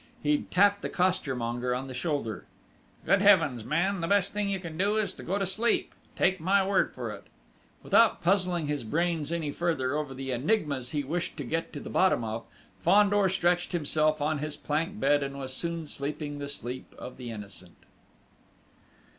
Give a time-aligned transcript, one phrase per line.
[0.23, 2.45] He tapped the costermonger on the shoulder.
[3.05, 5.93] "Good Heavens, man, the best thing you can do is to go to sleep!
[6.15, 7.25] Take my word for it!"
[7.83, 11.87] Without puzzling his brains any further over the enigmas he wished to get to the
[11.91, 12.45] bottom of,
[12.83, 17.29] Fandor stretched himself on his plank bed, and was soon sleeping the sleep of the
[17.29, 17.77] innocent.